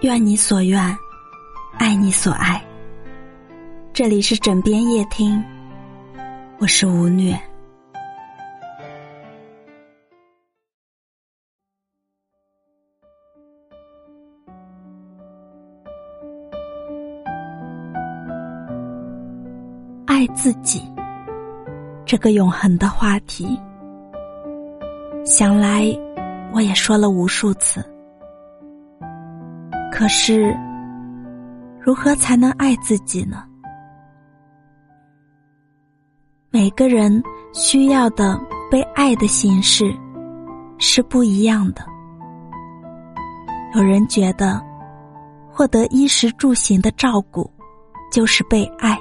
[0.00, 0.98] 愿你所愿，
[1.78, 2.60] 爱你所爱。
[3.92, 5.42] 这里是枕边夜听，
[6.58, 7.38] 我是吴虐。
[20.06, 20.82] 爱自己，
[22.04, 23.60] 这个永恒的话题，
[25.24, 25.86] 想来
[26.52, 27.91] 我也说了无数次。
[30.02, 30.52] 可是，
[31.80, 33.44] 如何才能爱自己呢？
[36.50, 38.36] 每个人需要的
[38.68, 39.96] 被爱的形式
[40.76, 41.86] 是不一样的。
[43.76, 44.60] 有人觉得，
[45.48, 47.48] 获得衣食住行的照顾
[48.10, 48.96] 就是被爱；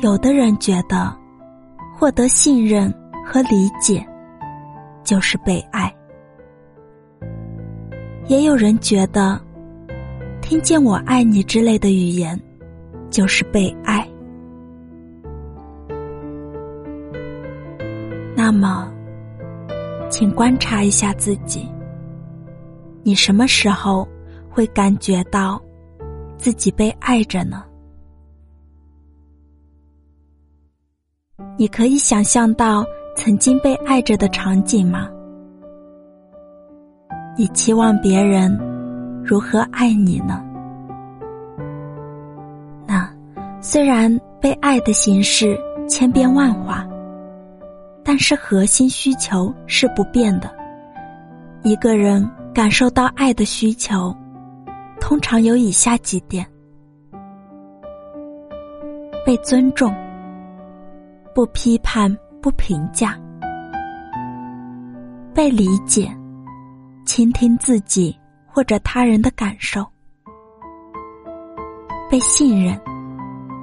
[0.00, 1.16] 有的人觉得，
[1.96, 2.92] 获得信任
[3.24, 4.06] 和理解
[5.02, 5.90] 就是被爱。
[8.28, 9.40] 也有人觉得，
[10.40, 12.40] 听见“我爱你”之类的语言，
[13.10, 14.08] 就是被爱。
[18.34, 18.92] 那么，
[20.10, 21.68] 请观察一下自己，
[23.02, 24.08] 你什么时候
[24.48, 25.60] 会感觉到
[26.38, 27.64] 自己被爱着呢？
[31.58, 32.84] 你可以想象到
[33.16, 35.08] 曾经被爱着的场景吗？
[37.34, 38.54] 你期望别人
[39.24, 40.44] 如何爱你呢？
[42.86, 43.08] 那
[43.60, 46.86] 虽然被爱的形式千变万化，
[48.04, 50.50] 但是核心需求是不变的。
[51.62, 54.14] 一个人感受到爱的需求，
[55.00, 56.46] 通常有以下几点：
[59.24, 59.94] 被尊重，
[61.34, 63.18] 不批判，不评价，
[65.32, 66.14] 被理解。
[67.04, 69.86] 倾听自己或者他人的感受，
[72.10, 72.80] 被信任，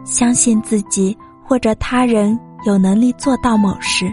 [0.06, 4.12] 相信自己或者他人有能力做到某事，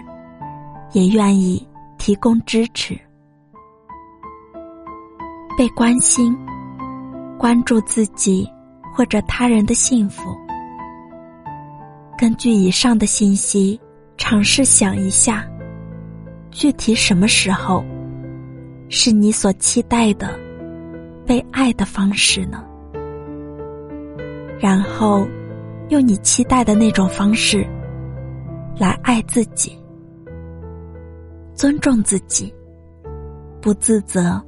[0.93, 2.97] 也愿意提供支持，
[5.57, 6.35] 被关心，
[7.37, 8.49] 关注自己
[8.93, 10.35] 或者他人的幸福。
[12.17, 13.79] 根据以上的信息，
[14.17, 15.45] 尝试想一下，
[16.49, 17.83] 具体什么时候。
[18.89, 20.37] 是你所期待的
[21.25, 22.63] 被爱的方式呢？
[24.59, 25.27] 然后，
[25.89, 27.67] 用你期待的那种方式
[28.77, 29.77] 来爱自己，
[31.53, 32.53] 尊重自己，
[33.61, 34.41] 不自责，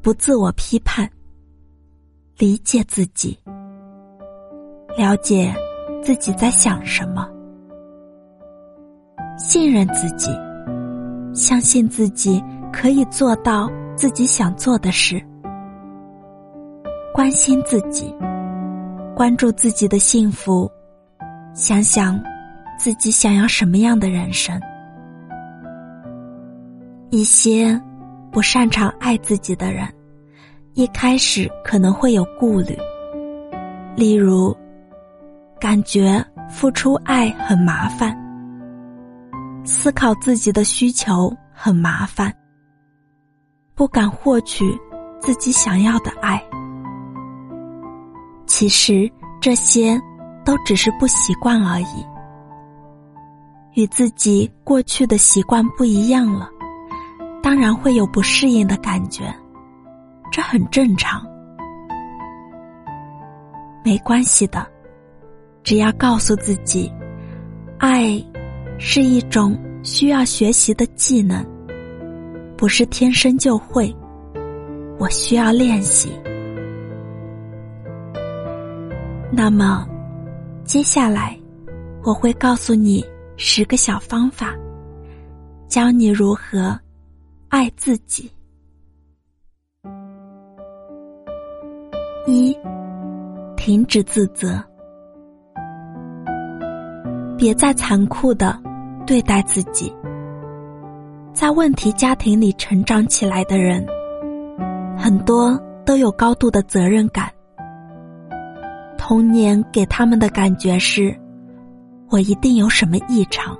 [0.00, 1.10] 不自我批判，
[2.38, 3.38] 理解自己，
[4.96, 5.54] 了解
[6.02, 7.28] 自己在想什么，
[9.36, 10.30] 信任自己，
[11.34, 13.70] 相信自己可以做到。
[13.96, 15.22] 自己想做的事，
[17.12, 18.16] 关心自己，
[19.14, 20.70] 关注自己的幸福，
[21.52, 22.18] 想想
[22.78, 24.58] 自己想要什么样的人生。
[27.10, 27.78] 一些
[28.32, 29.86] 不擅长爱自己的人，
[30.72, 32.74] 一开始可能会有顾虑，
[33.94, 34.56] 例如
[35.60, 38.16] 感觉付出爱很麻烦，
[39.62, 42.34] 思考自己的需求很麻烦。
[43.80, 44.78] 不敢获取
[45.18, 46.38] 自己想要的爱，
[48.44, 49.10] 其实
[49.40, 49.98] 这些
[50.44, 52.04] 都只是不习惯而已。
[53.72, 56.46] 与自己过去的习惯不一样了，
[57.42, 59.34] 当然会有不适应的感觉，
[60.30, 61.26] 这很正常。
[63.82, 64.66] 没关系的，
[65.62, 66.92] 只要告诉自己，
[67.78, 68.22] 爱
[68.78, 71.42] 是一种需要学习的技能。
[72.60, 73.90] 不是天生就会，
[74.98, 76.12] 我需要练习。
[79.32, 79.88] 那么，
[80.62, 81.34] 接下来
[82.04, 83.02] 我会告诉你
[83.38, 84.54] 十个小方法，
[85.68, 86.78] 教你如何
[87.48, 88.30] 爱自己。
[92.26, 92.54] 一，
[93.56, 94.62] 停止自责，
[97.38, 98.54] 别再残酷的
[99.06, 99.90] 对待自己。
[101.40, 103.82] 在问题家庭里成长起来的人，
[104.94, 107.32] 很多都有高度的责任感。
[108.98, 111.18] 童年给他们的感觉是，
[112.10, 113.56] 我一定有什么异常。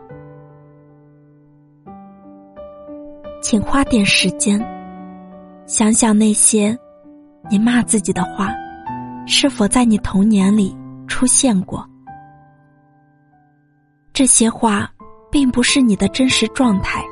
[3.41, 4.61] 请花点时间，
[5.65, 6.79] 想想那些
[7.51, 8.53] 你骂自己的话，
[9.27, 11.83] 是否在你童年里出现过？
[14.13, 14.87] 这些话
[15.31, 17.03] 并不是你的真实状态。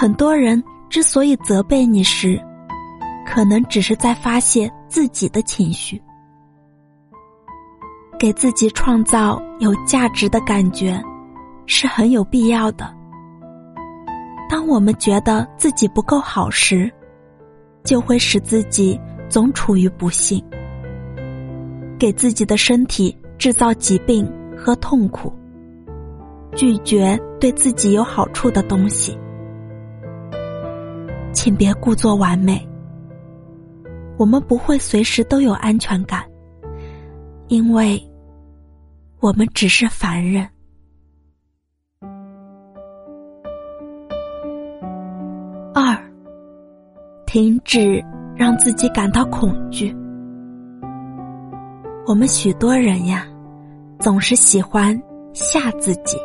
[0.00, 2.40] 很多人之所以责备你时，
[3.26, 6.00] 可能只是在发泄自己的情绪，
[8.18, 10.98] 给自己创造有价值的感觉，
[11.66, 12.90] 是很有必要的。
[14.48, 16.90] 当我们觉得自己不够好时，
[17.84, 18.98] 就会使自己
[19.28, 20.42] 总处于不幸，
[21.98, 24.26] 给自己的身体制造疾病
[24.56, 25.30] 和痛苦，
[26.56, 29.14] 拒绝对自己有好处的东西。
[31.42, 32.68] 请别故作完美。
[34.18, 36.22] 我们不会随时都有安全感，
[37.48, 37.98] 因为
[39.20, 40.46] 我们只是凡人。
[45.72, 45.96] 二，
[47.24, 48.04] 停止
[48.36, 49.96] 让自己感到恐惧。
[52.06, 53.26] 我们许多人呀，
[53.98, 54.94] 总是喜欢
[55.32, 56.18] 吓自己，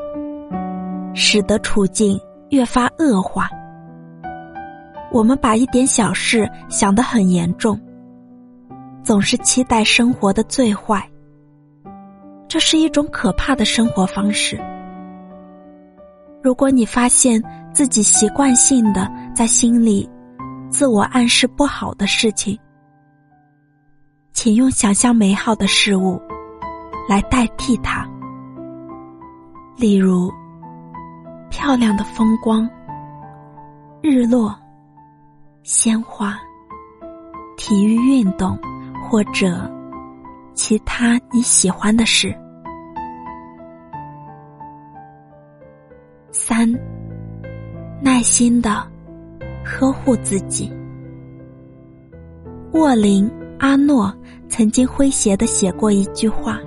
[1.13, 2.19] 使得处境
[2.50, 3.47] 越发恶化。
[5.15, 7.79] 我们把一点小事想得很严重，
[9.01, 11.09] 总是期待生活的最坏。
[12.50, 14.62] 这是一种可怕的生活方式。
[16.44, 17.41] 如果你发现
[17.71, 20.07] 自己习惯性的在心里
[20.69, 22.59] 自我暗示不好的事情，
[24.33, 26.21] 请用想象美好的事物
[27.07, 28.06] 来代替它，
[29.77, 30.29] 例如
[31.50, 32.69] 漂亮的风光、
[34.01, 34.53] 日落。
[35.65, 36.39] 鲜花、
[37.57, 38.56] 体育运动
[39.03, 39.67] 或者
[40.53, 42.31] 其他你喜欢的事。
[46.31, 46.71] 三，
[48.00, 48.88] 耐心的
[49.65, 50.71] 呵护自己。
[52.73, 53.27] 沃林·
[53.57, 54.15] 阿诺
[54.47, 56.59] 曾经诙谐的写过一句话：“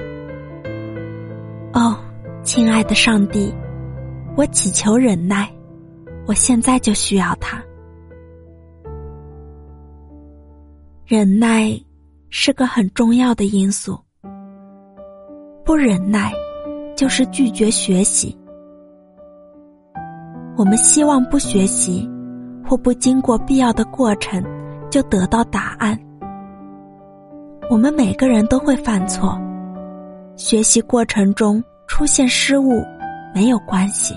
[1.72, 1.96] 哦，
[2.42, 3.54] 亲爱的上帝，
[4.36, 5.48] 我祈求忍耐，
[6.26, 7.62] 我现在就需要它。”
[11.10, 11.70] 忍耐
[12.28, 13.98] 是个很重要的因素。
[15.64, 16.30] 不忍耐，
[16.94, 18.38] 就是拒绝学习。
[20.54, 22.06] 我们希望不学习，
[22.62, 24.44] 或不经过必要的过程
[24.90, 25.98] 就得到答案。
[27.70, 29.34] 我们每个人都会犯错，
[30.36, 32.84] 学习过程中出现失误
[33.34, 34.14] 没有关系。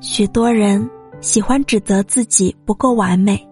[0.00, 0.88] 许多人
[1.20, 3.46] 喜欢指责自己不够完美。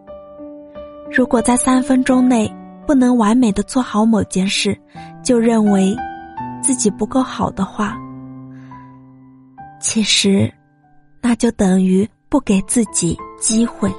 [1.10, 2.52] 如果在三分钟内
[2.86, 4.78] 不能完美的做好某件事，
[5.22, 5.96] 就认为
[6.62, 7.96] 自己不够好的话，
[9.80, 10.52] 其实
[11.20, 13.92] 那就等于不给自己机会。